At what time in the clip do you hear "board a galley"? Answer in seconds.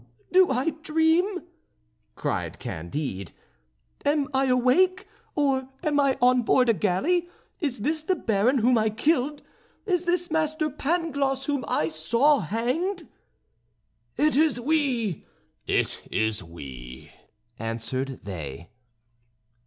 6.41-7.29